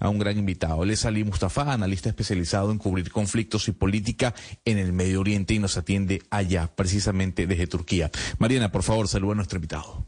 a 0.00 0.08
un 0.08 0.18
gran 0.18 0.38
invitado. 0.38 0.82
Él 0.82 0.90
es 0.90 1.04
Ali 1.04 1.22
Mustafa, 1.22 1.72
analista 1.72 2.08
especializado 2.08 2.72
en 2.72 2.78
cubrir 2.78 3.12
conflictos 3.12 3.68
y 3.68 3.72
política 3.72 4.34
en 4.64 4.78
el 4.78 4.92
Medio 4.92 5.20
Oriente 5.20 5.54
y 5.54 5.58
nos 5.58 5.76
atiende 5.76 6.22
allá, 6.30 6.68
precisamente 6.74 7.46
desde 7.46 7.66
Turquía. 7.66 8.10
Mariana, 8.38 8.72
por 8.72 8.82
favor, 8.82 9.06
saluda 9.06 9.32
a 9.32 9.36
nuestro 9.36 9.58
invitado. 9.58 10.06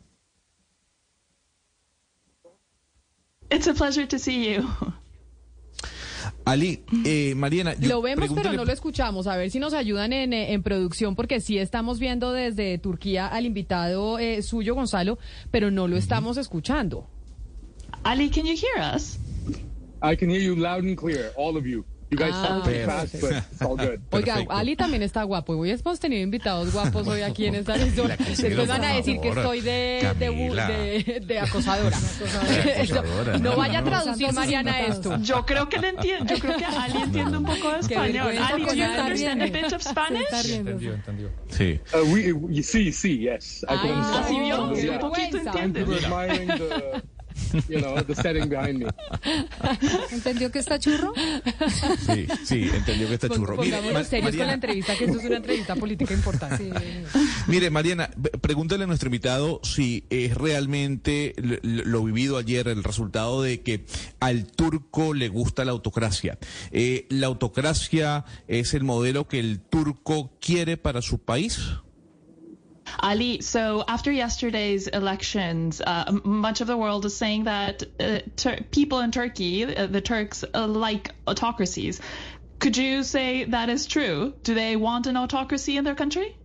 It's 3.51 3.69
a 3.69 3.75
pleasure 3.75 4.07
to 4.07 4.19
see 4.19 4.55
you. 4.55 4.67
Ali, 6.45 6.85
eh, 7.05 7.35
Mariana, 7.37 7.75
yo 7.75 7.89
lo 7.89 8.03
vemos 8.03 8.31
pero 8.35 8.53
no 8.53 8.65
lo 8.65 8.73
escuchamos. 8.73 9.27
A 9.27 9.37
ver 9.37 9.51
si 9.51 9.59
nos 9.59 9.75
ayudan 9.75 10.13
en, 10.13 10.33
eh, 10.33 10.53
en 10.53 10.63
producción 10.63 11.15
porque 11.15 11.41
sí 11.41 11.59
estamos 11.59 11.99
viendo 11.99 12.33
desde 12.33 12.79
Turquía 12.79 13.27
al 13.27 13.45
invitado 13.45 14.19
eh, 14.19 14.43
suyo 14.43 14.75
Gonzalo, 14.75 15.19
pero 15.51 15.71
no 15.71 15.87
lo 15.87 15.97
estamos 15.97 16.37
escuchando. 16.39 17.09
Ali, 18.05 18.31
can 18.31 18.45
you 18.45 18.55
hear 18.55 18.97
us? 18.97 19.19
I 20.03 20.17
can 20.17 20.29
hear 20.29 20.41
you 20.41 20.57
loud 20.57 20.85
and 20.85 20.97
clear, 20.97 21.33
all 21.37 21.57
of 21.57 21.65
you. 21.67 21.85
You 22.11 22.19
guys 22.19 22.35
Ah, 22.35 22.61
talk 22.61 22.69
fast, 22.85 23.21
but 23.23 23.33
it's 23.33 23.63
all 23.63 23.75
good. 23.75 24.03
Oiga, 24.13 24.35
Perfecto. 24.35 24.53
Ali 24.53 24.77
también 24.77 25.03
está 25.03 25.23
guapo. 25.23 25.55
Hoy 25.57 25.71
hemos 25.71 25.99
tenido 25.99 26.21
invitados 26.23 26.71
guapos 26.71 27.09
hoy 27.09 27.23
aquí 27.23 27.47
en 27.47 27.55
esta. 27.55 27.73
Camila, 27.73 28.17
Después 28.19 28.69
van 28.69 28.85
a 28.85 28.95
decir 28.97 29.19
que 29.19 29.29
estoy 29.31 29.63
de, 29.63 30.15
de, 31.27 31.39
acosadora. 31.41 31.97
acosadora, 32.77 33.39
no, 33.39 33.53
no, 33.53 33.57
vaya 33.57 33.79
a 33.79 33.81
no. 33.81 33.89
traducir 33.89 34.31
Mariana 34.35 34.81
esto. 34.83 35.17
Yo 35.23 35.47
creo 35.47 35.71
que 35.71 35.79
le 35.79 35.89
entiendo. 35.89 36.35
Yo 36.35 36.39
creo 36.39 36.57
que 36.59 36.65
Ali 36.67 36.99
entiende 37.01 37.39
un 37.39 37.45
poco 37.47 37.73
de 37.73 37.79
español. 37.81 38.37
Ali, 38.37 38.65
do 38.67 38.75
you 38.75 38.85
understand 38.85 39.43
a 39.43 39.47
bit 39.47 39.73
of 39.73 39.83
Spanish? 39.83 40.29
Sí. 41.49 41.81
Uh, 41.95 42.05
we, 42.13 42.33
we, 42.35 42.63
see, 42.63 42.93
see, 42.93 43.17
yes. 43.23 43.65
I 43.65 43.67
can 43.69 43.79
Ay, 43.79 43.91
understand. 43.91 44.27
¿sí 44.29 44.39
vio? 44.39 44.77
Sí, 44.77 44.89
un 44.91 44.99
poquito 44.99 45.39
entiende. 45.39 45.87
For 47.35 47.59
admiring 47.59 47.67
the, 47.67 47.73
you 47.73 47.81
know, 47.81 48.03
the 48.03 48.15
setting 48.15 48.49
behind 48.49 48.79
me. 48.79 48.87
¿Entendió 50.13 50.51
que 50.51 50.59
está 50.59 50.79
churro? 50.79 51.13
Sí, 52.07 52.27
sí, 52.45 52.69
entendió 52.75 53.09
que 53.09 53.15
está 53.15 53.29
churro. 53.29 53.57
Mire, 53.57 53.81
con 53.81 53.95
la 53.95 54.03
Mariana, 54.23 54.53
entrevista, 54.55 54.97
que 54.97 55.05
esto 55.05 55.19
es 55.19 55.25
una 55.25 55.37
entrevista 55.37 55.77
política 55.77 56.15
importante. 56.15 56.71
mire, 57.47 57.71
Mariana, 57.71 58.11
b- 58.17 58.31
pregúntale 58.41 58.85
a 58.85 58.87
nuestro 58.87 59.09
invitado 59.09 59.61
si 59.63 60.05
es 60.11 60.35
realmente 60.37 61.35
lo 61.63 62.05
vivido 62.05 62.37
ayer 62.39 62.69
el 62.69 62.85
resultado 62.85 63.43
de 63.43 63.61
que 63.63 63.85
al 64.21 64.47
turco 64.47 65.15
le 65.15 65.29
gusta 65.29 65.65
la 65.65 65.73
autocracia. 65.73 66.39
Eh, 66.71 67.07
¿La 67.11 67.27
autocracia 67.27 68.25
es 68.49 68.75
el 68.75 68.85
modelo 68.85 69.29
que 69.29 69.39
el 69.39 69.61
turco 69.61 70.37
quiere 70.41 70.77
para 70.77 71.03
su 71.03 71.19
país? 71.19 71.59
Ali, 73.03 73.41
so 73.41 73.85
after 73.89 74.13
yesterday's 74.13 74.87
elections, 74.87 75.81
uh, 75.81 76.21
much 76.25 76.61
of 76.61 76.69
the 76.69 76.77
world 76.77 77.05
is 77.05 77.17
saying 77.17 77.45
that 77.45 77.83
uh, 77.99 78.21
tur- 78.37 78.61
people 78.71 79.01
in 79.01 79.11
Turkey, 79.11 79.65
uh, 79.65 79.87
the 79.87 80.01
Turks, 80.01 80.45
uh, 80.55 80.67
like 80.69 81.11
autocracies. 81.27 82.01
Could 82.61 82.77
you 82.77 83.03
say 83.03 83.45
that 83.45 83.69
is 83.69 83.87
true? 83.87 84.35
Do 84.45 84.55
they 84.55 84.77
want 84.77 85.09
an 85.09 85.17
autocracy 85.17 85.77
in 85.77 85.85
their 85.85 85.97
country? 85.97 86.37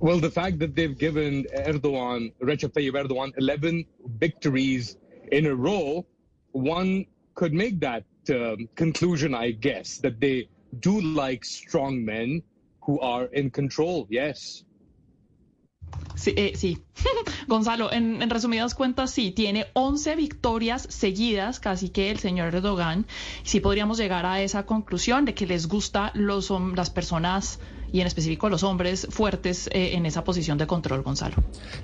Well, 0.00 0.20
the 0.20 0.30
fact 0.30 0.58
that 0.58 0.74
they've 0.74 0.98
given 0.98 1.44
Erdogan, 1.56 2.34
Recep 2.42 2.72
Tayyip 2.72 2.92
Erdogan, 2.92 3.32
11 3.38 3.86
victories 4.18 4.98
in 5.32 5.46
a 5.46 5.54
row, 5.54 6.04
one 6.52 7.06
could 7.34 7.54
make 7.54 7.80
that 7.80 8.04
um, 8.28 8.68
conclusion, 8.74 9.34
I 9.34 9.52
guess, 9.52 9.98
that 9.98 10.20
they 10.20 10.48
do 10.80 11.00
like 11.00 11.44
strong 11.44 12.04
men 12.04 12.42
who 12.82 13.00
are 13.00 13.24
in 13.26 13.50
control, 13.50 14.06
yes. 14.10 14.63
Sí, 16.14 16.32
eh, 16.36 16.52
sí. 16.54 16.78
Gonzalo, 17.48 17.92
en, 17.92 18.22
en 18.22 18.30
resumidas 18.30 18.74
cuentas, 18.74 19.10
sí, 19.10 19.30
tiene 19.32 19.66
11 19.74 20.16
victorias 20.16 20.86
seguidas, 20.88 21.60
casi 21.60 21.88
que 21.88 22.10
el 22.10 22.18
señor 22.18 22.54
Erdogan. 22.54 23.06
Sí 23.42 23.60
podríamos 23.60 23.98
llegar 23.98 24.24
a 24.24 24.40
esa 24.40 24.64
conclusión 24.64 25.24
de 25.24 25.34
que 25.34 25.46
les 25.46 25.66
gusta 25.66 26.12
los, 26.14 26.52
las 26.74 26.90
personas 26.90 27.58
y 27.94 28.00
en 28.00 28.08
específico 28.08 28.48
los 28.48 28.64
hombres 28.64 29.06
fuertes 29.08 29.68
eh, 29.68 29.94
en 29.94 30.04
esa 30.04 30.24
posición 30.24 30.58
de 30.58 30.66
control, 30.66 31.02
Gonzalo. 31.02 31.36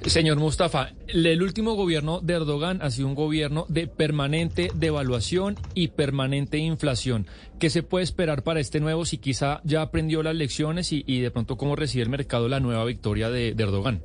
Señor 0.05 0.39
Mustafa, 0.39 0.91
el 1.07 1.41
último 1.41 1.75
gobierno 1.75 2.19
de 2.21 2.35
Erdogan 2.35 2.83
ha 2.83 2.91
sido 2.91 3.07
un 3.07 3.15
gobierno 3.15 3.65
de 3.69 3.87
permanente 3.87 4.73
devaluación 4.75 5.57
y 5.73 5.89
permanente 5.89 6.59
inflación. 6.59 7.29
¿Qué 7.61 7.71
se 7.71 7.85
puede 7.85 8.03
esperar 8.03 8.43
para 8.43 8.59
este 8.59 8.81
nuevo 8.81 9.05
si 9.05 9.19
quizá 9.19 9.61
ya 9.63 9.83
aprendió 9.83 10.25
las 10.25 10.35
lecciones 10.35 10.93
y, 10.93 11.21
de 11.21 11.31
pronto 11.31 11.57
cómo 11.57 11.77
recibe 11.77 12.03
el 12.03 12.11
mercado 12.11 12.49
la 12.49 12.59
nueva 12.59 12.85
victoria 12.85 13.31
de 13.31 13.51
Erdogan? 13.51 14.03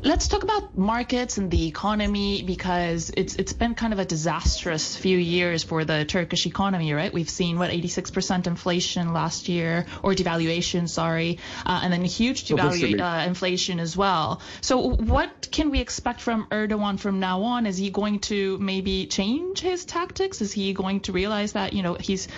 Let's 0.00 0.28
talk 0.28 0.44
about 0.44 0.78
markets 0.78 1.38
and 1.38 1.50
the 1.50 1.66
economy 1.66 2.42
because 2.42 3.10
it's 3.16 3.34
it's 3.34 3.52
been 3.52 3.74
kind 3.74 3.92
of 3.92 3.98
a 3.98 4.04
disastrous 4.04 4.96
few 4.96 5.18
years 5.18 5.64
for 5.64 5.84
the 5.84 6.04
Turkish 6.04 6.46
economy, 6.46 6.92
right? 6.92 7.12
We've 7.12 7.28
seen 7.28 7.58
what 7.58 7.70
86% 7.70 8.46
inflation 8.46 9.12
last 9.12 9.48
year, 9.48 9.86
or 10.02 10.14
devaluation, 10.14 10.88
sorry, 10.88 11.40
uh, 11.66 11.80
and 11.82 11.92
then 11.92 12.04
huge 12.04 12.44
devaluation 12.44 13.00
uh, 13.00 13.26
inflation 13.26 13.80
as 13.80 13.96
well. 13.96 14.40
So, 14.60 14.78
what 14.78 15.48
can 15.50 15.70
we 15.70 15.80
expect 15.80 16.20
from 16.20 16.46
Erdogan 16.46 16.98
from 16.98 17.18
now 17.18 17.42
on? 17.42 17.66
Is 17.66 17.76
he 17.76 17.90
going 17.90 18.20
to 18.20 18.56
maybe 18.58 19.06
change 19.06 19.60
his 19.60 19.84
tactics? 19.84 20.40
Is 20.40 20.52
he 20.52 20.72
going 20.74 21.00
to 21.00 21.12
realize 21.12 21.52
that 21.52 21.72
you 21.72 21.82
know 21.82 21.94
he's 21.94 22.28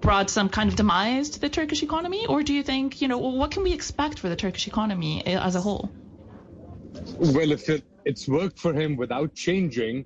brought 0.00 0.30
some 0.30 0.48
kind 0.48 0.68
of 0.68 0.76
demise 0.76 1.30
to 1.30 1.40
the 1.40 1.48
Turkish 1.48 1.84
economy, 1.84 2.26
or 2.26 2.42
do 2.42 2.52
you 2.52 2.64
think 2.64 3.00
you 3.00 3.08
know 3.08 3.18
what 3.18 3.52
can 3.52 3.62
we 3.62 3.72
expect 3.72 4.18
for 4.18 4.28
the 4.28 4.36
Turkish 4.36 4.66
economy 4.66 5.24
uh, 5.24 5.40
as 5.40 5.54
a 5.54 5.60
whole? 5.60 5.90
Well, 7.18 7.52
if 7.52 7.68
it, 7.68 7.84
it's 8.04 8.26
worked 8.26 8.58
for 8.58 8.72
him 8.72 8.96
without 8.96 9.32
changing 9.34 10.04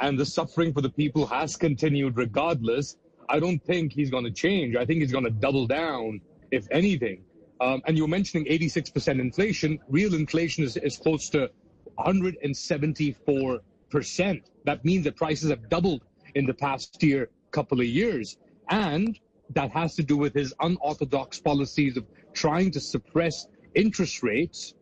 and 0.00 0.18
the 0.18 0.26
suffering 0.26 0.74
for 0.74 0.82
the 0.82 0.90
people 0.90 1.26
has 1.26 1.56
continued 1.56 2.18
regardless, 2.18 2.96
I 3.28 3.38
don't 3.40 3.62
think 3.64 3.92
he's 3.92 4.10
going 4.10 4.24
to 4.24 4.30
change. 4.30 4.76
I 4.76 4.84
think 4.84 5.00
he's 5.00 5.12
going 5.12 5.24
to 5.24 5.30
double 5.30 5.66
down, 5.66 6.20
if 6.50 6.66
anything. 6.70 7.24
Um, 7.60 7.80
and 7.86 7.96
you 7.96 8.02
were 8.02 8.08
mentioning 8.08 8.44
86% 8.46 9.18
inflation. 9.18 9.78
Real 9.88 10.12
inflation 10.14 10.64
is, 10.64 10.76
is 10.76 10.98
close 10.98 11.30
to 11.30 11.50
174%. 11.98 14.42
That 14.64 14.84
means 14.84 15.04
that 15.04 15.16
prices 15.16 15.48
have 15.48 15.70
doubled 15.70 16.02
in 16.34 16.44
the 16.44 16.54
past 16.54 17.02
year, 17.02 17.30
couple 17.50 17.80
of 17.80 17.86
years. 17.86 18.36
And 18.68 19.18
that 19.50 19.70
has 19.70 19.94
to 19.94 20.02
do 20.02 20.18
with 20.18 20.34
his 20.34 20.52
unorthodox 20.60 21.40
policies 21.40 21.96
of 21.96 22.04
trying 22.34 22.70
to 22.72 22.80
suppress 22.80 23.46
interest 23.74 24.22
rates 24.22 24.74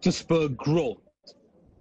to 0.00 0.10
spur 0.10 0.48
growth. 0.48 1.01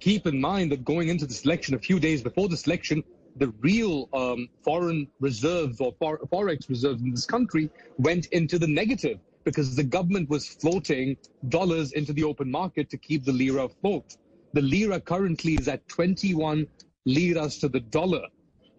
Keep 0.01 0.25
in 0.25 0.41
mind 0.41 0.71
that 0.71 0.83
going 0.83 1.09
into 1.09 1.27
this 1.27 1.45
election, 1.45 1.75
a 1.75 1.79
few 1.79 1.99
days 1.99 2.23
before 2.23 2.49
this 2.49 2.65
election, 2.65 3.03
the 3.35 3.49
real 3.61 4.09
um, 4.13 4.49
foreign 4.63 5.07
reserves 5.19 5.79
or 5.79 5.93
for- 5.99 6.17
forex 6.33 6.67
reserves 6.67 7.01
in 7.03 7.11
this 7.11 7.25
country 7.25 7.69
went 7.99 8.25
into 8.27 8.57
the 8.57 8.67
negative 8.67 9.19
because 9.43 9.75
the 9.75 9.83
government 9.83 10.27
was 10.27 10.47
floating 10.47 11.15
dollars 11.49 11.91
into 11.93 12.13
the 12.13 12.23
open 12.23 12.49
market 12.49 12.89
to 12.89 12.97
keep 12.97 13.23
the 13.23 13.31
lira 13.31 13.65
afloat. 13.65 14.17
The 14.53 14.61
lira 14.63 14.99
currently 14.99 15.53
is 15.53 15.67
at 15.67 15.87
21 15.87 16.67
liras 17.05 17.59
to 17.59 17.69
the 17.69 17.79
dollar, 17.79 18.23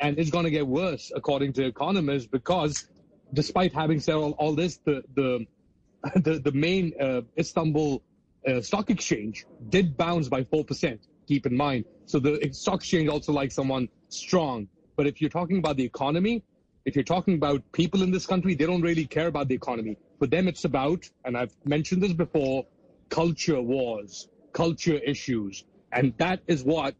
and 0.00 0.18
it's 0.18 0.30
going 0.30 0.44
to 0.44 0.50
get 0.50 0.66
worse, 0.66 1.12
according 1.14 1.52
to 1.54 1.64
economists, 1.64 2.26
because 2.26 2.88
despite 3.32 3.72
having 3.72 4.00
said 4.00 4.16
all, 4.16 4.32
all 4.32 4.54
this, 4.54 4.80
the 4.84 5.02
the 5.14 5.46
the, 6.16 6.40
the 6.40 6.52
main 6.52 6.92
uh, 7.00 7.22
Istanbul 7.38 8.02
uh, 8.46 8.60
stock 8.60 8.90
exchange 8.90 9.46
did 9.68 9.96
bounce 9.96 10.28
by 10.28 10.42
4%. 10.42 10.98
Keep 11.26 11.46
in 11.46 11.56
mind. 11.56 11.84
So 12.06 12.18
the 12.18 12.48
stock 12.52 12.76
exchange 12.76 13.08
also 13.08 13.32
likes 13.32 13.54
someone 13.54 13.88
strong. 14.08 14.68
But 14.96 15.06
if 15.06 15.20
you're 15.20 15.30
talking 15.30 15.58
about 15.58 15.76
the 15.76 15.84
economy, 15.84 16.42
if 16.84 16.96
you're 16.96 17.04
talking 17.04 17.34
about 17.34 17.62
people 17.72 18.02
in 18.02 18.10
this 18.10 18.26
country, 18.26 18.54
they 18.54 18.66
don't 18.66 18.82
really 18.82 19.06
care 19.06 19.28
about 19.28 19.48
the 19.48 19.54
economy. 19.54 19.96
For 20.18 20.26
them, 20.26 20.48
it's 20.48 20.64
about, 20.64 21.08
and 21.24 21.36
I've 21.36 21.54
mentioned 21.64 22.02
this 22.02 22.12
before, 22.12 22.66
culture 23.08 23.60
wars, 23.60 24.28
culture 24.52 24.96
issues. 24.96 25.64
And 25.92 26.14
that 26.18 26.40
is 26.46 26.64
what 26.64 26.94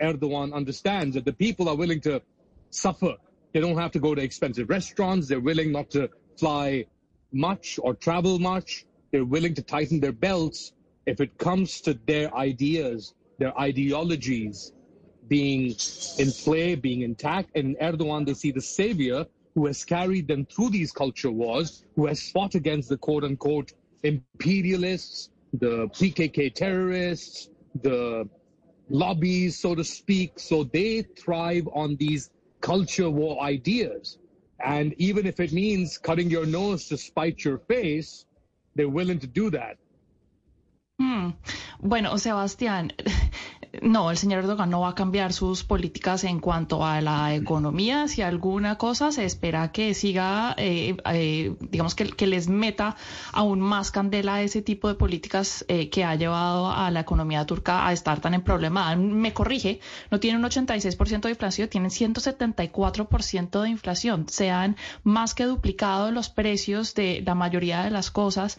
Erdogan 0.00 0.52
understands 0.52 1.14
that 1.14 1.24
the 1.24 1.32
people 1.32 1.68
are 1.68 1.76
willing 1.76 2.00
to 2.02 2.22
suffer. 2.70 3.16
They 3.52 3.60
don't 3.60 3.78
have 3.78 3.92
to 3.92 4.00
go 4.00 4.14
to 4.14 4.22
expensive 4.22 4.68
restaurants. 4.68 5.28
They're 5.28 5.40
willing 5.40 5.72
not 5.72 5.90
to 5.90 6.10
fly 6.38 6.86
much 7.32 7.78
or 7.82 7.94
travel 7.94 8.38
much. 8.38 8.86
They're 9.10 9.24
willing 9.24 9.54
to 9.54 9.62
tighten 9.62 10.00
their 10.00 10.12
belts 10.12 10.72
if 11.06 11.20
it 11.20 11.38
comes 11.38 11.80
to 11.82 11.94
their 12.06 12.34
ideas, 12.34 13.14
their 13.38 13.58
ideologies 13.58 14.72
being 15.28 15.74
in 16.18 16.32
play, 16.32 16.74
being 16.74 17.02
intact. 17.02 17.50
And 17.54 17.76
in 17.76 17.96
Erdogan, 17.96 18.26
they 18.26 18.34
see 18.34 18.50
the 18.50 18.60
savior 18.60 19.26
who 19.54 19.66
has 19.66 19.84
carried 19.84 20.28
them 20.28 20.46
through 20.46 20.70
these 20.70 20.92
culture 20.92 21.30
wars, 21.30 21.84
who 21.96 22.06
has 22.06 22.30
fought 22.30 22.54
against 22.54 22.88
the 22.88 22.96
quote 22.96 23.24
unquote 23.24 23.72
imperialists, 24.02 25.30
the 25.52 25.88
PKK 25.88 26.54
terrorists, 26.54 27.50
the 27.82 28.28
lobbies, 28.88 29.58
so 29.58 29.74
to 29.74 29.84
speak. 29.84 30.38
So 30.38 30.64
they 30.64 31.02
thrive 31.02 31.68
on 31.72 31.96
these 31.96 32.30
culture 32.60 33.10
war 33.10 33.42
ideas. 33.42 34.18
And 34.64 34.94
even 34.98 35.26
if 35.26 35.38
it 35.40 35.52
means 35.52 35.98
cutting 35.98 36.30
your 36.30 36.46
nose 36.46 36.88
to 36.88 36.96
spite 36.96 37.44
your 37.44 37.58
face, 37.58 38.26
they're 38.74 38.88
willing 38.88 39.18
to 39.20 39.26
do 39.26 39.50
that. 39.50 39.76
Hmm. 40.98 41.30
Bueno, 41.78 42.18
Sebastián, 42.18 42.92
no, 43.82 44.10
el 44.10 44.16
señor 44.16 44.40
Erdogan 44.40 44.70
no 44.70 44.80
va 44.80 44.90
a 44.90 44.94
cambiar 44.94 45.32
sus 45.32 45.62
políticas 45.64 46.24
en 46.24 46.40
cuanto 46.40 46.84
a 46.84 47.00
la 47.00 47.34
economía. 47.34 48.08
Si 48.08 48.22
alguna 48.22 48.78
cosa 48.78 49.12
se 49.12 49.24
espera 49.24 49.72
que 49.72 49.94
siga, 49.94 50.54
eh, 50.56 50.96
eh, 51.12 51.54
digamos 51.60 51.94
que, 51.94 52.08
que, 52.08 52.26
les 52.26 52.48
meta 52.48 52.96
aún 53.32 53.60
más 53.60 53.90
candela 53.90 54.36
a 54.36 54.42
ese 54.42 54.62
tipo 54.62 54.88
de 54.88 54.94
políticas 54.94 55.64
eh, 55.68 55.90
que 55.90 56.04
ha 56.04 56.14
llevado 56.14 56.70
a 56.70 56.90
la 56.90 57.00
economía 57.00 57.44
turca 57.46 57.86
a 57.86 57.92
estar 57.92 58.20
tan 58.20 58.34
en 58.34 58.42
problema. 58.42 58.94
Me 58.96 59.32
corrige, 59.32 59.80
no 60.10 60.20
tiene 60.20 60.38
un 60.38 60.44
86% 60.44 61.20
de 61.20 61.30
inflación, 61.30 61.68
tienen 61.68 61.90
174% 61.90 63.62
de 63.62 63.68
inflación. 63.68 64.26
Se 64.28 64.50
han 64.50 64.76
más 65.02 65.34
que 65.34 65.44
duplicado 65.44 66.10
los 66.10 66.28
precios 66.28 66.94
de 66.94 67.22
la 67.24 67.34
mayoría 67.34 67.82
de 67.82 67.90
las 67.90 68.10
cosas 68.10 68.58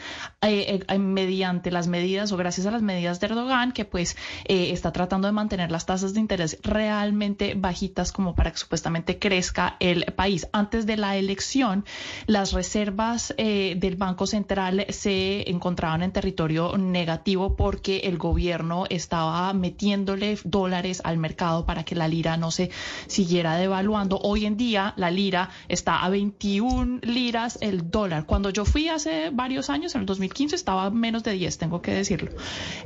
mediante 0.99 1.71
las 1.71 1.87
medidas 1.87 2.31
o 2.31 2.37
gracias 2.37 2.67
a 2.67 2.71
las 2.71 2.81
medidas 2.81 3.19
de 3.19 3.27
Erdogan, 3.27 3.71
que 3.71 3.85
pues 3.85 4.15
está 4.45 4.91
tratando 4.99 5.29
de 5.29 5.31
mantener 5.31 5.71
las 5.71 5.85
tasas 5.85 6.13
de 6.13 6.19
interés 6.19 6.57
realmente 6.61 7.53
bajitas 7.55 8.11
como 8.11 8.35
para 8.35 8.51
que 8.51 8.57
supuestamente 8.57 9.17
crezca 9.17 9.77
el 9.79 10.03
país. 10.13 10.49
Antes 10.51 10.85
de 10.85 10.97
la 10.97 11.15
elección, 11.15 11.85
las 12.27 12.51
reservas 12.51 13.33
eh, 13.37 13.75
del 13.77 13.95
Banco 13.95 14.27
Central 14.27 14.85
se 14.89 15.49
encontraban 15.49 16.03
en 16.03 16.11
territorio 16.11 16.77
negativo 16.77 17.55
porque 17.55 17.99
el 17.99 18.17
gobierno 18.17 18.87
estaba 18.89 19.53
metiéndole 19.53 20.37
dólares 20.43 21.01
al 21.05 21.17
mercado 21.17 21.65
para 21.65 21.85
que 21.85 21.95
la 21.95 22.09
lira 22.09 22.35
no 22.35 22.51
se 22.51 22.69
siguiera 23.07 23.55
devaluando. 23.55 24.19
Hoy 24.21 24.45
en 24.45 24.57
día 24.57 24.93
la 24.97 25.11
lira 25.11 25.49
está 25.69 26.03
a 26.03 26.09
21 26.09 26.99
liras 27.03 27.57
el 27.61 27.89
dólar. 27.89 28.25
Cuando 28.25 28.49
yo 28.49 28.65
fui 28.65 28.89
hace 28.89 29.29
varios 29.29 29.69
años, 29.69 29.95
en 29.95 30.01
el 30.01 30.07
2015, 30.07 30.57
estaba 30.57 30.89
menos 30.89 31.23
de 31.23 31.31
10, 31.31 31.57
tengo 31.57 31.81
que 31.81 31.93
decirlo. 31.93 32.31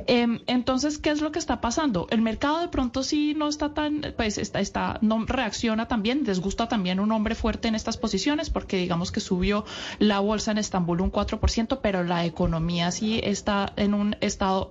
Em, 0.06 0.38
entonces, 0.46 0.98
¿qué 0.98 1.10
es 1.10 1.20
lo 1.20 1.32
que 1.32 1.40
está 1.40 1.60
pasando? 1.60 2.03
El 2.10 2.22
mercado 2.22 2.60
de 2.60 2.68
pronto 2.68 3.02
sí 3.02 3.34
no 3.34 3.48
está 3.48 3.74
tan, 3.74 4.14
pues 4.16 4.38
está, 4.38 4.60
está, 4.60 4.98
no 5.00 5.24
reacciona 5.26 5.88
también, 5.88 6.24
les 6.24 6.40
gusta 6.40 6.68
también 6.68 7.00
un 7.00 7.12
hombre 7.12 7.34
fuerte 7.34 7.68
en 7.68 7.74
estas 7.74 7.96
posiciones 7.96 8.50
porque 8.50 8.76
digamos 8.76 9.12
que 9.12 9.20
subió 9.20 9.64
la 9.98 10.20
bolsa 10.20 10.52
en 10.52 10.58
Estambul 10.58 11.00
un 11.00 11.12
4%, 11.12 11.78
pero 11.82 12.04
la 12.04 12.24
economía 12.24 12.90
sí 12.90 13.20
está 13.22 13.72
en 13.76 13.94
un 13.94 14.16
estado 14.20 14.70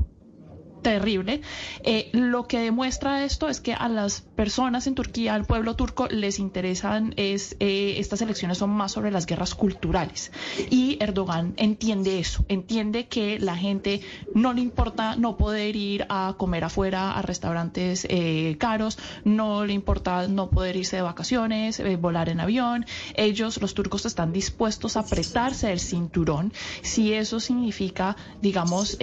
terrible. 0.84 1.42
Eh, 1.84 2.10
lo 2.12 2.48
que 2.48 2.60
demuestra 2.60 3.24
esto 3.24 3.50
es 3.50 3.60
que 3.60 3.74
a 3.74 3.88
las 3.88 4.22
personas 4.22 4.86
en 4.86 4.94
Turquía, 4.94 5.34
al 5.34 5.46
pueblo 5.46 5.76
turco, 5.76 6.08
les 6.08 6.38
interesan 6.38 7.14
es 7.18 7.56
eh, 7.60 7.96
estas 7.98 8.22
elecciones 8.22 8.60
son 8.60 8.70
más 8.70 8.92
sobre 8.92 9.10
las 9.10 9.26
guerras 9.26 9.56
culturales. 9.56 10.32
Y 10.70 10.98
Erdogan 11.00 11.54
entiende 11.58 12.20
eso, 12.20 12.46
entiende 12.50 13.08
que 13.08 13.40
la 13.40 13.56
gente 13.56 14.02
no 14.36 14.54
le 14.54 14.62
importa 14.62 15.16
no 15.16 15.38
poder 15.38 15.76
ir 15.76 16.06
a 16.10 16.36
comer 16.38 16.66
afuera 16.66 17.18
a 17.18 17.22
restaurantes 17.22 18.06
eh, 18.10 18.58
caros, 18.60 19.00
no 19.24 19.66
le 19.66 19.74
importa 19.74 20.28
no 20.28 20.50
poder 20.50 20.76
irse 20.76 20.98
de 20.98 21.02
vacaciones, 21.02 21.82
volar 22.00 22.30
en 22.30 22.42
avión. 22.42 22.86
Ellos, 23.16 23.62
los 23.62 23.74
turcos, 23.74 24.06
están 24.06 24.34
dispuestos 24.34 24.98
a 24.98 25.02
apretarse 25.02 25.72
el 25.72 25.80
cinturón 25.80 26.52
si 26.82 27.14
eso 27.14 27.40
significa, 27.40 28.18
digamos, 28.42 28.98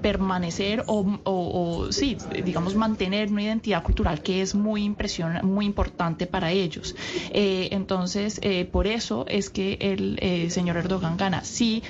permanecer 0.00 0.84
o 0.86 1.04
o, 1.24 1.90
sí, 1.90 2.16
digamos, 2.44 2.74
mantener 2.74 3.30
una 3.30 3.42
identidad 3.42 3.82
cultural 3.82 4.22
que 4.22 4.42
es 4.42 4.54
muy 4.54 4.84
impresionante, 4.84 5.46
muy 5.46 5.66
importante 5.66 6.26
para 6.26 6.50
ellos. 6.52 6.94
Eh, 7.30 7.68
entonces, 7.72 8.38
eh, 8.42 8.64
por 8.64 8.86
eso 8.86 9.24
es 9.28 9.50
que 9.50 9.78
el 9.80 10.18
eh, 10.20 10.50
señor 10.50 10.76
Erdogan 10.76 11.16
gana. 11.16 11.42
Si, 11.44 11.82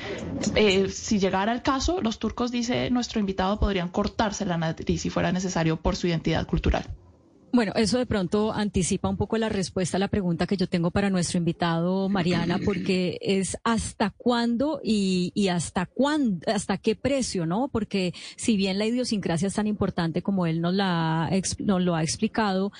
si 0.91 1.19
llegara 1.19 1.53
el 1.53 1.63
caso, 1.63 2.01
los 2.01 2.19
turcos, 2.19 2.51
dice 2.51 2.91
nuestro 2.91 3.21
invitado, 3.21 3.59
podrían 3.59 3.89
cortarse 3.89 4.45
la 4.45 4.57
nariz 4.57 5.01
si 5.01 5.11
fuera 5.11 5.33
necesario 5.33 5.77
por 5.77 5.97
su 5.97 6.07
identidad 6.07 6.47
cultural. 6.47 6.85
Bueno, 7.55 7.71
eso 7.77 7.99
de 7.99 8.07
pronto 8.07 8.53
anticipa 8.53 9.09
un 9.09 9.17
poco 9.17 9.39
la 9.39 9.49
respuesta 9.49 9.97
a 9.97 10.01
la 10.01 10.09
pregunta 10.09 10.45
que 10.45 10.57
yo 10.57 10.67
tengo 10.67 10.91
para 10.91 11.09
nuestro 11.09 11.39
invitado, 11.39 12.09
Mariana, 12.09 12.59
porque 12.65 13.17
es 13.21 13.57
hasta 13.63 14.11
cuándo 14.11 14.81
y, 14.83 15.31
y 15.37 15.47
hasta 15.47 15.87
cuándo, 15.87 16.41
hasta 16.53 16.79
qué 16.79 16.97
precio, 16.97 17.47
¿no? 17.47 17.69
Porque 17.69 18.13
si 18.35 18.57
bien 18.57 18.77
la 18.77 18.87
idiosincrasia 18.87 19.47
es 19.47 19.55
tan 19.55 19.69
importante 19.69 20.21
como 20.21 20.47
él 20.47 20.61
nos, 20.61 20.75
la, 20.75 21.31
nos 21.61 21.81
lo 21.81 21.95
ha 21.95 22.03
explicado, 22.03 22.73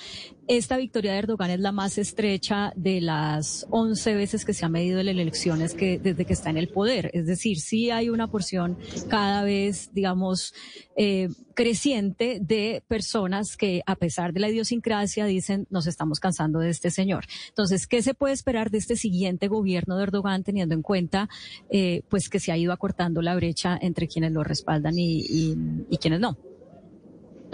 esta 0.47 0.77
victoria 0.77 1.13
de 1.13 1.19
Erdogan 1.19 1.49
es 1.49 1.59
la 1.59 1.71
más 1.71 1.97
estrecha 1.97 2.71
de 2.75 3.01
las 3.01 3.65
11 3.71 4.13
veces 4.13 4.45
que 4.45 4.53
se 4.53 4.65
ha 4.65 4.69
medido 4.69 4.99
en 4.99 5.07
las 5.07 5.13
elecciones 5.13 5.73
que, 5.73 5.97
desde 5.97 6.25
que 6.25 6.33
está 6.33 6.49
en 6.49 6.57
el 6.57 6.69
poder. 6.69 7.09
Es 7.13 7.25
decir, 7.25 7.59
sí 7.59 7.89
hay 7.89 8.09
una 8.09 8.27
porción 8.27 8.77
cada 9.09 9.43
vez, 9.43 9.89
digamos, 9.93 10.53
eh, 10.95 11.29
creciente 11.55 12.39
de 12.41 12.83
personas 12.87 13.57
que, 13.57 13.81
a 13.85 13.95
pesar 13.95 14.33
de 14.33 14.39
la 14.39 14.49
idiosincrasia, 14.49 15.25
dicen 15.25 15.67
nos 15.69 15.87
estamos 15.87 16.19
cansando 16.19 16.59
de 16.59 16.69
este 16.69 16.91
señor. 16.91 17.25
Entonces, 17.49 17.87
¿qué 17.87 18.01
se 18.01 18.13
puede 18.13 18.33
esperar 18.33 18.69
de 18.69 18.77
este 18.77 18.95
siguiente 18.95 19.47
gobierno 19.47 19.97
de 19.97 20.03
Erdogan, 20.03 20.43
teniendo 20.43 20.75
en 20.75 20.83
cuenta, 20.83 21.27
eh, 21.69 22.03
pues, 22.09 22.29
que 22.29 22.39
se 22.39 22.51
ha 22.51 22.57
ido 22.57 22.71
acortando 22.71 23.21
la 23.21 23.35
brecha 23.35 23.77
entre 23.81 24.07
quienes 24.07 24.31
lo 24.31 24.43
respaldan 24.43 24.93
y 24.97 25.55
quienes 25.99 26.19
no? 26.19 26.37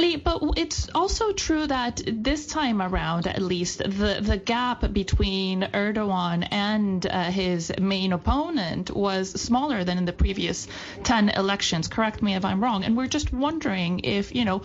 But 0.01 0.42
it's 0.57 0.89
also 0.95 1.31
true 1.31 1.68
that 1.68 2.01
this 2.07 2.48
time 2.48 2.81
around, 2.81 3.27
at 3.27 3.42
least, 3.42 3.80
the, 3.80 4.19
the 4.19 4.38
gap 4.38 4.92
between 4.92 5.62
Erdogan 5.62 6.48
and 6.50 7.06
uh, 7.06 7.25
his 7.25 7.71
main 7.80 8.12
opponent 8.12 8.89
was 8.89 9.30
smaller 9.39 9.83
than 9.83 10.00
in 10.00 10.06
the 10.06 10.13
previous 10.13 10.68
10 11.03 11.30
elections. 11.30 11.88
Correct 11.88 12.24
me 12.24 12.33
if 12.33 12.44
I'm 12.44 12.63
wrong. 12.63 12.83
And 12.83 12.98
we're 12.98 13.07
just 13.07 13.31
wondering 13.31 14.00
if, 14.03 14.33
you 14.33 14.44
know, 14.44 14.63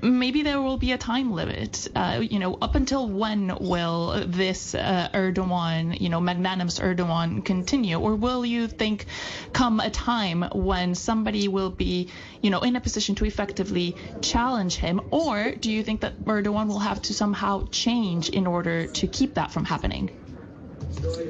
maybe 0.00 0.42
there 0.42 0.62
will 0.62 0.78
be 0.78 0.92
a 0.92 0.98
time 0.98 1.32
limit. 1.32 1.88
Uh, 1.94 2.20
you 2.22 2.38
know, 2.38 2.54
up 2.54 2.74
until 2.74 3.06
when 3.08 3.58
will 3.60 4.24
this 4.26 4.74
uh, 4.74 5.10
Erdogan, 5.12 6.00
you 6.00 6.08
know, 6.08 6.20
magnanimous 6.20 6.78
Erdogan 6.78 7.44
continue? 7.44 7.98
Or 7.98 8.14
will 8.14 8.46
you 8.46 8.68
think 8.68 9.04
come 9.52 9.80
a 9.80 9.90
time 9.90 10.44
when 10.54 10.94
somebody 10.94 11.46
will 11.46 11.70
be, 11.70 12.08
you 12.40 12.48
know, 12.48 12.60
in 12.60 12.74
a 12.74 12.80
position 12.80 13.14
to 13.16 13.26
effectively 13.26 13.94
challenge 14.22 14.77
him? 14.78 15.00
Or 15.10 15.52
do 15.52 15.70
you 15.70 15.82
think 15.82 16.00
that 16.00 16.24
Erdogan 16.24 16.68
will 16.68 16.78
have 16.78 17.02
to 17.02 17.14
somehow 17.14 17.66
change 17.70 18.30
in 18.30 18.46
order 18.46 18.86
to 18.86 19.06
keep 19.06 19.34
that 19.34 19.50
from 19.50 19.64
happening? 19.64 20.10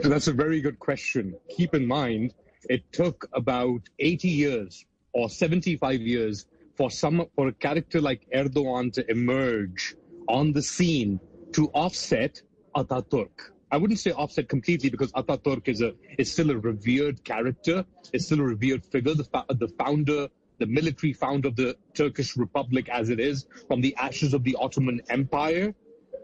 That's 0.03 0.29
a 0.29 0.33
very 0.33 0.61
good 0.61 0.79
question. 0.79 1.35
Keep 1.57 1.75
in 1.75 1.87
mind, 1.87 2.35
it 2.69 2.83
took 2.93 3.29
about 3.33 3.81
80 3.99 4.29
years 4.29 4.85
or 5.13 5.29
75 5.29 6.01
years 6.01 6.47
for 6.77 6.91
some 6.91 7.27
for 7.35 7.49
a 7.49 7.53
character 7.53 8.01
like 8.01 8.27
Erdogan 8.35 8.93
to 8.93 9.11
emerge 9.11 9.97
on 10.29 10.53
the 10.53 10.63
scene 10.63 11.19
to 11.53 11.69
offset 11.75 12.41
Ataturk. 12.77 13.51
I 13.71 13.77
wouldn't 13.77 13.99
say 13.99 14.13
offset 14.13 14.49
completely 14.49 14.89
because 14.89 15.13
Ataturk 15.13 15.69
is 15.69 15.83
a 15.83 15.93
is 16.19 16.33
still 16.33 16.51
a 16.51 16.57
revered 16.57 17.23
character, 17.25 17.85
is 18.13 18.27
still 18.27 18.41
a 18.41 18.45
revered 18.45 18.85
figure, 18.85 19.15
the, 19.15 19.27
the 19.51 19.69
founder 19.79 20.29
the 20.59 20.67
military 20.67 21.13
founder 21.13 21.49
of 21.49 21.57
the 21.57 21.77
Turkish 21.95 22.37
Republic 22.37 22.89
as 22.89 23.11
it 23.11 23.21
is 23.21 23.47
from 23.67 23.81
the 23.81 23.95
ashes 23.97 24.35
of 24.35 24.45
the 24.45 24.57
Ottoman 24.61 25.01
Empire. 25.09 25.75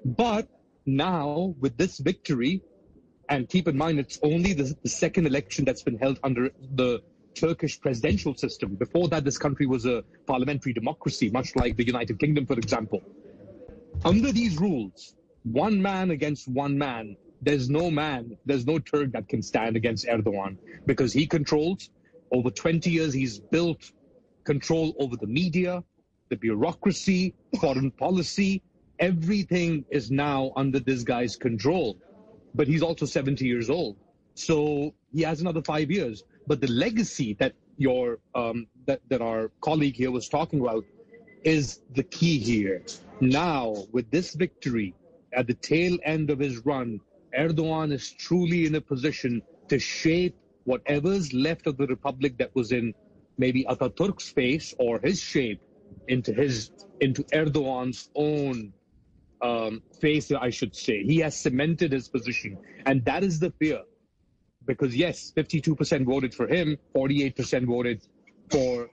But 0.05 0.49
now, 0.87 1.55
with 1.61 1.77
this 1.77 1.99
victory, 1.99 2.63
and 3.29 3.49
keep 3.49 3.69
in 3.69 3.77
mind 3.77 3.99
it's 3.99 4.19
only 4.23 4.53
the, 4.53 4.77
the 4.83 4.89
second 4.89 5.27
election 5.27 5.65
that's 5.65 5.83
been 5.83 5.99
held 5.99 6.19
under 6.23 6.51
the 6.75 7.03
Turkish 7.35 7.81
presidential 7.81 8.35
system. 8.35 8.75
Before 8.75 9.09
that, 9.09 9.25
this 9.25 9.39
country 9.39 9.67
was 9.67 9.87
a 9.87 10.05
parliamentary 10.27 10.73
democracy, 10.73 11.31
much 11.31 11.57
like 11.57 11.77
the 11.77 11.85
United 11.85 12.19
Kingdom, 12.19 12.47
for 12.47 12.55
example. 12.55 13.03
Under 14.05 14.31
these 14.33 14.59
rules, 14.59 15.15
one 15.45 15.81
man 15.81 16.11
against 16.11 16.49
one 16.49 16.77
man, 16.77 17.17
there's 17.43 17.69
no 17.69 17.91
man, 17.91 18.37
there's 18.47 18.67
no 18.67 18.79
Turk 18.79 19.13
that 19.13 19.29
can 19.29 19.43
stand 19.43 19.77
against 19.77 20.07
Erdogan 20.07 20.57
because 20.87 21.13
he 21.13 21.27
controls 21.27 21.91
over 22.31 22.51
20 22.51 22.91
years, 22.91 23.13
he's 23.13 23.39
built 23.39 23.93
control 24.45 24.95
over 24.99 25.17
the 25.17 25.27
media, 25.27 25.83
the 26.29 26.37
bureaucracy, 26.37 27.35
foreign 27.61 27.91
policy. 27.91 28.63
Everything 28.99 29.85
is 29.91 30.11
now 30.11 30.53
under 30.57 30.79
this 30.79 31.03
guy's 31.03 31.37
control. 31.37 31.97
But 32.55 32.69
he's 32.69 32.83
also 32.83 33.07
70 33.07 33.45
years 33.45 33.69
old. 33.69 33.97
So 34.35 34.95
he 35.13 35.23
has 35.23 35.41
another 35.41 35.63
five 35.63 35.91
years. 35.91 36.25
But 36.47 36.61
the 36.61 36.69
legacy 36.69 37.35
that 37.35 37.55
your 37.77 38.19
um, 38.35 38.67
that, 38.87 39.01
that 39.09 39.21
our 39.21 39.51
colleague 39.61 39.97
here 39.97 40.11
was 40.11 40.29
talking 40.29 40.61
about 40.61 40.85
is 41.43 41.81
the 41.95 42.03
key 42.03 42.39
here. 42.39 42.83
Now, 43.21 43.87
with 43.93 44.11
this 44.11 44.35
victory 44.35 44.95
at 45.33 45.47
the 45.47 45.55
tail 45.55 45.99
end 46.05 46.31
of 46.31 46.39
his 46.39 46.65
run, 46.65 47.01
Erdogan 47.37 47.93
is 47.93 48.13
truly 48.13 48.67
in 48.67 48.75
a 48.77 48.81
position 48.81 49.43
to 49.69 49.79
shape 49.79 50.37
whatever's 50.65 51.33
left 51.33 51.67
of 51.67 51.77
the 51.77 51.87
republic 51.87 52.39
that 52.39 52.55
was 52.55 52.73
in 52.73 52.95
maybe 53.39 53.65
Ataturk's 53.65 54.31
face 54.31 54.75
or 54.79 55.01
his 55.01 55.21
shape 55.21 55.61
into 56.09 56.33
his 56.33 56.71
into 57.01 57.23
Erdogan's 57.25 58.09
own 58.15 58.73
um, 59.43 59.83
face, 60.01 60.31
I 60.33 60.51
should 60.51 60.75
say. 60.75 61.03
He 61.05 61.19
has 61.19 61.37
cemented 61.37 61.93
his 61.93 62.09
position, 62.09 62.59
and 62.87 63.05
that 63.05 63.23
is 63.25 63.39
the 63.39 63.51
fear. 63.59 63.83
Because 64.67 64.97
yes, 64.97 65.33
52% 65.37 66.07
voted 66.07 66.35
for 66.35 66.49
him, 66.49 66.79
48% 66.97 67.67
voted 67.67 68.01
for 68.51 68.89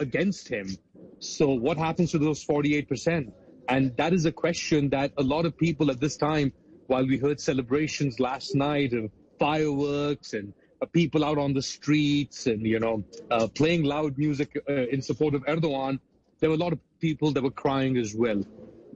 against 0.00 0.48
him. 0.48 0.76
So 1.20 1.50
what 1.50 1.78
happens 1.78 2.10
to 2.10 2.18
those 2.18 2.44
48%? 2.44 3.30
And 3.68 3.96
that 3.96 4.12
is 4.12 4.24
a 4.26 4.32
question 4.32 4.88
that 4.90 5.12
a 5.16 5.22
lot 5.22 5.46
of 5.46 5.56
people 5.56 5.92
at 5.92 6.00
this 6.00 6.16
time, 6.16 6.52
while 6.88 7.06
we 7.06 7.18
heard 7.18 7.40
celebrations 7.40 8.18
last 8.18 8.56
night 8.56 8.92
of 8.92 9.10
fireworks 9.38 10.32
and 10.34 10.52
people 10.86 11.24
out 11.24 11.38
on 11.38 11.52
the 11.52 11.62
streets 11.62 12.46
and, 12.46 12.66
you 12.66 12.78
know, 12.78 13.04
uh, 13.30 13.46
playing 13.48 13.84
loud 13.84 14.18
music 14.18 14.50
uh, 14.68 14.72
in 14.72 15.02
support 15.02 15.34
of 15.34 15.44
Erdogan, 15.44 15.98
there 16.40 16.50
were 16.50 16.56
a 16.56 16.58
lot 16.58 16.72
of 16.72 16.80
people 17.00 17.32
that 17.32 17.42
were 17.42 17.50
crying 17.50 17.96
as 17.96 18.14
well. 18.14 18.44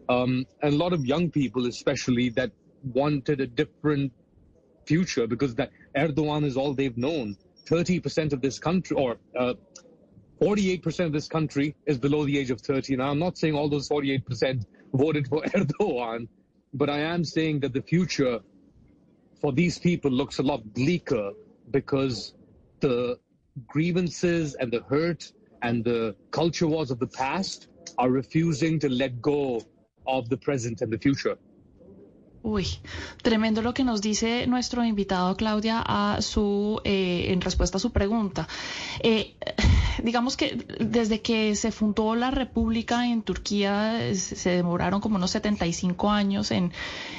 Um, 0.08 0.46
and 0.62 0.74
a 0.74 0.76
lot 0.76 0.92
of 0.92 1.04
young 1.04 1.30
people, 1.30 1.66
especially, 1.66 2.28
that 2.30 2.50
wanted 2.92 3.40
a 3.40 3.46
different 3.46 4.12
future 4.84 5.26
because 5.26 5.54
that 5.56 5.70
Erdogan 5.96 6.44
is 6.44 6.56
all 6.56 6.74
they've 6.74 6.96
known. 6.96 7.36
30% 7.66 8.32
of 8.32 8.40
this 8.40 8.58
country, 8.58 8.96
or 8.96 9.16
uh, 9.36 9.54
48% 10.40 11.06
of 11.06 11.12
this 11.12 11.26
country 11.26 11.74
is 11.86 11.98
below 11.98 12.24
the 12.24 12.38
age 12.38 12.50
of 12.50 12.60
30. 12.60 12.96
Now, 12.96 13.10
I'm 13.10 13.18
not 13.18 13.38
saying 13.38 13.54
all 13.54 13.68
those 13.68 13.88
48% 13.88 14.64
voted 14.92 15.26
for 15.28 15.42
Erdogan, 15.54 16.28
but 16.74 16.90
I 16.90 17.00
am 17.00 17.24
saying 17.24 17.60
that 17.60 17.72
the 17.72 17.82
future 17.82 18.40
for 19.40 19.52
these 19.52 19.78
people 19.78 20.10
looks 20.10 20.38
a 20.38 20.42
lot 20.42 20.62
bleaker 20.74 21.32
because 21.70 22.34
the 22.80 23.18
grievances 23.66 24.54
and 24.54 24.70
the 24.70 24.82
hurt 24.88 25.32
and 25.62 25.84
the 25.84 26.14
culture 26.30 26.66
wars 26.66 26.90
of 26.90 26.98
the 26.98 27.06
past 27.06 27.68
are 27.98 28.10
refusing 28.10 28.78
to 28.80 28.88
let 28.88 29.20
go 29.22 29.60
of 30.06 30.28
the 30.28 30.36
present 30.36 30.82
and 30.82 30.92
the 30.92 30.98
future. 30.98 31.38
Uy, 32.42 32.64
tremendo 33.24 33.60
lo 33.60 33.74
que 33.74 33.82
nos 33.82 34.00
dice 34.00 34.46
nuestro 34.46 34.84
invitado 34.84 35.36
Claudia 35.36 35.82
a 35.84 36.22
su 36.22 36.80
eh, 36.84 37.32
en 37.32 37.40
respuesta 37.40 37.78
a 37.78 37.80
su 37.80 37.90
pregunta. 37.90 38.46
Eh, 39.02 39.34
digamos 40.02 40.36
que 40.36 40.66
desde 40.80 41.20
que 41.20 41.54
se 41.56 41.72
fundó 41.72 42.14
la 42.14 42.30
República 42.30 43.06
en 43.06 43.22
Turquía 43.22 44.14
se 44.14 44.50
demoraron 44.50 45.00
como 45.00 45.16
unos 45.16 45.30
75 45.30 46.10
años 46.10 46.50
en, 46.50 46.72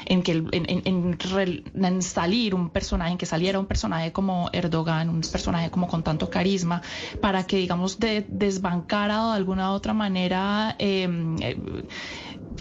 en 0.06 0.24
que 0.24 0.32
en, 0.52 2.02
salir 2.02 2.56
un 2.56 2.70
personaje, 2.70 3.18
que 3.18 3.26
saliera 3.26 3.60
un 3.60 3.66
personaje 3.66 4.12
como 4.12 4.50
Erdogan, 4.54 5.10
un 5.10 5.22
personaje 5.22 5.70
como 5.70 5.88
con 5.88 6.04
tanto 6.04 6.30
carisma, 6.30 6.82
para 7.22 7.46
que 7.46 7.58
digamos 7.58 8.00
de, 8.00 8.26
desbancara 8.28 9.28
de 9.28 9.34
alguna 9.34 9.74
otra 9.74 9.94
manera 9.94 10.76
eh, 10.80 11.08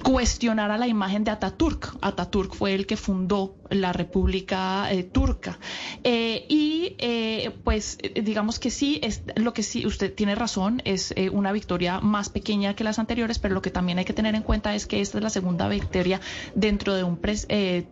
cuestionara 0.03 0.79
la 0.79 0.87
imagen 0.87 1.25
de 1.25 1.31
Ataturk. 1.31 1.97
Ataturk 2.01 2.55
fue 2.55 2.75
el 2.75 2.87
que 2.87 2.97
fundó 2.97 3.57
la 3.71 3.93
República 3.93 4.91
eh, 4.93 5.03
Turca. 5.03 5.59
Eh, 6.05 6.47
y 6.49 6.76
eh, 7.47 7.51
pues 7.51 7.99
digamos 8.15 8.59
que 8.59 8.71
sí, 8.71 9.01
es 9.03 9.23
lo 9.37 9.53
que 9.53 9.63
sí, 9.63 9.87
usted 9.87 10.15
tiene 10.15 10.35
razón, 10.35 10.83
es 10.85 11.15
una 11.33 11.53
victoria 11.53 12.01
más 12.01 12.29
pequeña 12.29 12.75
que 12.75 12.85
las 12.85 12.99
anteriores, 12.99 13.39
pero 13.39 13.55
lo 13.55 13.63
que 13.63 13.71
también 13.71 13.99
hay 13.99 14.05
que 14.05 14.13
tener 14.13 14.35
en 14.35 14.43
cuenta 14.43 14.75
es 14.75 14.87
que 14.87 15.01
esta 15.01 15.19
es 15.19 15.25
la 15.25 15.31
segunda 15.31 15.69
victoria 15.69 16.21
dentro 16.55 16.95
de 16.95 17.05
un 17.05 17.19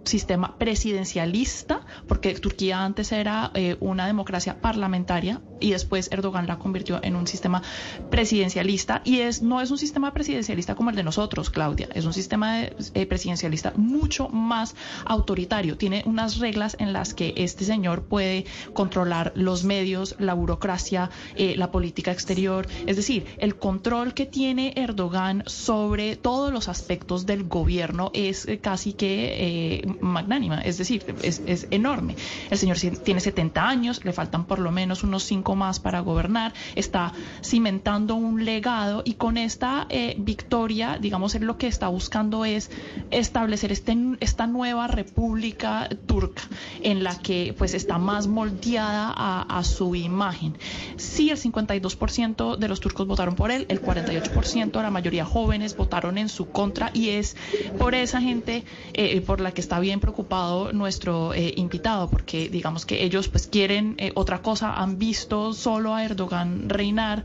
sistema 0.05 0.57
presidencialista, 0.59 1.81
porque 2.07 2.35
Turquía 2.35 2.85
antes 2.85 3.13
era 3.13 3.53
una 3.81 4.07
democracia 4.07 4.61
parlamentaria 4.61 5.41
y 5.61 5.71
después 5.71 6.11
Erdogan 6.13 6.47
la 6.47 6.59
convirtió 6.59 7.01
en 7.03 7.17
un 7.17 7.27
sistema 7.27 7.63
presidencialista 8.11 9.03
y 9.05 9.21
es 9.21 9.43
no 9.43 9.61
es 9.61 9.71
un 9.71 9.79
sistema 9.79 10.13
presidencialista 10.13 10.75
como 10.75 10.91
el 10.91 10.97
de 10.97 11.03
nosotros, 11.03 11.51
Claudia, 11.51 11.89
es 11.95 12.05
un 12.05 12.13
sistema 12.13 12.63
presidencialista 13.09 13.73
mucho 13.77 14.29
más 14.29 14.75
autoritario. 15.05 15.77
Tiene 15.77 16.03
unas 16.07 16.39
reglas 16.39 16.77
en 16.79 16.93
las 16.93 17.15
que 17.15 17.35
este 17.37 17.65
señor 17.65 18.05
puede 18.05 18.45
controlar 18.73 19.33
los 19.45 19.65
medios, 19.65 20.17
la 20.19 20.35
burocracia, 20.35 21.11
eh, 21.37 21.55
la 21.57 21.71
política 21.71 22.13
exterior. 22.13 22.67
Es 22.87 22.97
decir, 22.97 23.27
el 23.39 23.57
control 23.57 24.15
que 24.15 24.27
tiene 24.27 24.73
Erdogan 24.77 25.43
sobre 25.47 26.17
todos 26.17 26.53
los 26.53 26.69
aspectos 26.69 27.27
del 27.27 27.45
gobierno 27.45 28.11
es 28.15 28.47
eh, 28.47 28.59
casi 28.59 28.93
que 28.93 29.79
eh, 29.79 29.97
magnánima, 30.01 30.61
es 30.61 30.79
decir, 30.79 31.05
es, 31.23 31.43
enorme. 31.71 32.17
El 32.51 32.59
señor 32.59 32.79
tiene 32.79 33.21
70 33.21 33.69
años, 33.69 34.05
le 34.05 34.13
faltan 34.13 34.45
por 34.45 34.59
lo 34.59 34.71
menos 34.71 35.03
unos 35.03 35.23
5 35.25 35.55
más 35.57 35.81
para 35.81 36.01
gobernar, 36.01 36.53
está 36.75 37.13
cimentando 37.43 38.15
un 38.15 38.45
legado 38.45 39.03
y 39.05 39.15
con 39.15 39.37
esta 39.37 39.87
victoria, 40.19 40.99
digamos, 41.01 41.35
él 41.35 41.45
lo 41.45 41.59
que 41.59 41.67
está 41.67 41.89
buscando 41.89 42.45
es 42.45 42.71
establecer 43.11 43.73
este, 43.73 43.97
esta 44.21 44.47
nueva 44.47 44.87
república 44.89 45.89
turca 46.07 46.43
en 46.83 47.05
la 47.05 47.19
que 47.19 47.55
pues 47.57 47.75
está 47.75 47.99
más 47.99 48.27
moldeada 48.27 49.13
a, 49.15 49.34
su 49.65 49.95
imagen. 49.95 50.57
Sí, 50.97 51.31
el 51.31 51.39
52% 51.39 52.57
de 52.57 52.69
los 52.69 52.81
turcos 52.81 53.07
votaron 53.07 53.35
por 53.35 53.51
él, 53.51 53.67
el 53.69 53.83
48%, 53.83 54.83
la 54.83 54.91
mayoría 54.91 55.25
jóvenes 55.25 55.77
votaron 55.77 56.19
en 56.19 56.29
su 56.29 56.49
contra 56.51 56.91
y 56.93 57.11
es 57.11 57.37
por 57.79 57.95
esa 57.95 58.21
gente 58.21 58.65
eh, 58.93 59.21
por 59.21 59.41
la 59.41 59.53
que 59.53 59.61
está 59.61 59.81
bien 59.81 60.01
preocupado 60.01 60.73
nuestro 60.73 61.35
eh, 61.35 61.55
invitado, 61.57 62.09
porque 62.09 62.49
digamos 62.49 62.87
que 62.87 63.05
ellos 63.05 63.29
pues 63.29 63.47
quieren 63.47 63.95
eh, 63.99 64.13
otra 64.15 64.43
cosa, 64.43 64.75
han 64.75 64.99
visto 64.99 65.53
solo 65.53 65.95
a 65.95 66.05
Erdogan 66.05 66.69
reinar 66.69 67.25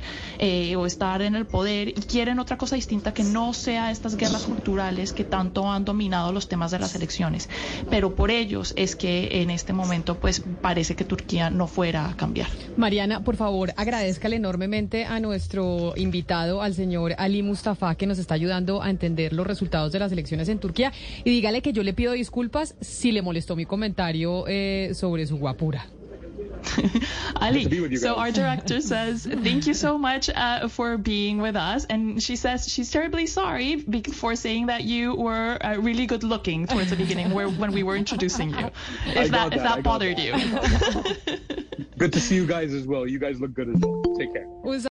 o 0.76 0.86
estar 0.86 1.22
en 1.22 1.36
el 1.36 1.46
poder 1.46 1.90
y 1.90 1.94
quieren 1.94 2.40
otra 2.40 2.58
cosa 2.58 2.76
distinta 2.76 3.14
que 3.14 3.24
no 3.24 3.54
sea 3.54 3.92
estas 3.92 4.16
guerras 4.16 4.44
culturales 4.44 5.14
que 5.14 5.24
tanto 5.24 5.70
han 5.70 5.86
dominado 5.86 6.32
los 6.32 6.48
temas 6.48 6.72
de 6.72 6.80
las 6.80 6.96
elecciones. 6.96 7.50
Pero 7.90 8.16
por 8.16 8.32
ellos 8.32 8.74
es 8.76 8.96
que 8.96 9.42
en 9.42 9.50
este 9.50 9.74
momento 9.74 10.16
pues 10.20 10.42
parece 10.62 10.96
que 10.96 11.04
Turquía 11.04 11.50
no 11.50 11.68
fuera 11.68 11.99
a 12.08 12.16
cambiar. 12.16 12.48
Mariana, 12.78 13.24
por 13.24 13.36
favor, 13.36 13.74
agradezcale 13.76 14.38
enormemente 14.38 15.06
a 15.06 15.20
nuestro 15.20 15.94
invitado, 15.98 16.62
al 16.62 16.74
señor 16.74 17.16
Ali 17.18 17.44
Mustafa, 17.44 17.96
que 17.96 18.08
nos 18.08 18.20
está 18.20 18.36
ayudando 18.36 18.82
a 18.82 18.90
entender 18.90 19.34
los 19.34 19.46
resultados 19.46 19.92
de 19.92 20.00
las 20.00 20.12
elecciones 20.12 20.50
en 20.50 20.60
Turquía 20.60 20.92
y 21.24 21.30
dígale 21.30 21.62
que 21.62 21.74
yo 21.74 21.84
le 21.84 21.94
pido 21.94 22.14
disculpas 22.14 22.76
si 22.82 23.12
le 23.12 23.22
molestó 23.22 23.56
mi 23.56 23.66
comentario 23.66 24.46
eh, 24.48 24.92
sobre 24.94 25.28
su 25.28 25.38
guapura. 25.38 25.86
Ali, 27.36 27.96
so 27.96 28.16
our 28.16 28.32
director 28.32 28.82
says, 28.94 29.26
thank 29.26 29.68
you 29.68 29.74
so 29.74 29.98
much 29.98 30.30
uh, 30.30 30.68
for 30.68 30.98
being 30.98 31.42
with 31.42 31.56
us. 31.56 31.86
And 31.86 32.22
she 32.22 32.36
says 32.36 32.68
she's 32.68 32.92
terribly 32.92 33.28
sorry 33.28 33.82
for 34.14 34.36
saying 34.36 34.68
that 34.68 34.84
you 34.84 35.16
were 35.16 35.58
uh, 35.62 35.78
really 35.78 36.06
good 36.06 36.24
looking 36.24 36.68
towards 36.68 36.90
the 36.90 36.96
beginning 36.96 37.32
where, 37.32 37.50
when 37.50 37.72
we 37.72 37.84
were 37.84 37.96
introducing 37.96 38.50
you. 38.52 38.72
If 39.08 39.32
that, 39.32 39.52
that, 39.52 39.54
if 39.54 39.64
that 39.64 39.84
bothered 39.84 40.18
that. 40.18 41.48
you. 41.48 41.66
good 42.00 42.14
to 42.14 42.20
see 42.20 42.36
you 42.36 42.48
guys 42.48 42.74
as 42.74 42.88
well. 42.88 43.06
You 43.06 43.20
guys 43.20 43.40
look 43.40 43.54
good 43.54 43.70
as 43.70 43.76
well. 43.82 44.02
Take 44.18 44.34
care. 44.34 44.48